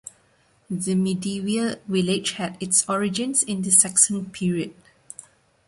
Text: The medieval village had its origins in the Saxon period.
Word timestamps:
The 0.67 0.95
medieval 0.95 1.75
village 1.87 2.31
had 2.31 2.57
its 2.59 2.89
origins 2.89 3.43
in 3.43 3.61
the 3.61 3.69
Saxon 3.69 4.31
period. 4.31 4.73